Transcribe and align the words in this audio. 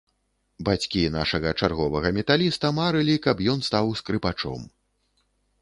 Бацькі 0.67 1.03
нашага 1.15 1.51
чарговага 1.59 2.09
металіста 2.19 2.73
марылі, 2.81 3.21
каб 3.27 3.45
ён 3.55 3.59
стаў 3.69 3.85
скрыпачом. 4.01 4.69